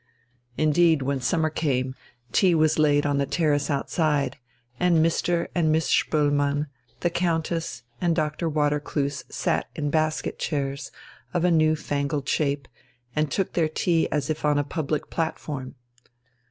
[0.57, 1.93] Indeed, when summer came,
[2.31, 4.37] tea was laid on the terrace outside,
[4.79, 5.47] and Mr.
[5.53, 6.65] and Miss Spoelmann,
[7.01, 10.89] the Countess and Doctor Watercloose sat in basket chairs
[11.35, 12.67] of a new fangled shape,
[13.15, 15.75] and took their tea as if on a public platform.